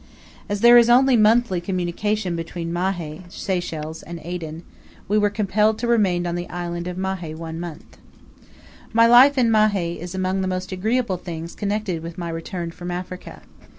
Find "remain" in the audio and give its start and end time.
5.87-6.25